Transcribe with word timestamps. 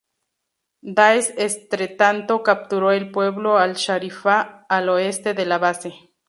Daesh 0.83 1.35
entretanto 1.37 2.41
capturó 2.41 2.89
el 2.91 3.11
pueblo 3.11 3.59
al-Sharifah 3.59 4.65
al 4.67 4.89
oeste 4.89 5.35
de 5.35 5.45
la 5.45 5.59
base. 5.59 5.93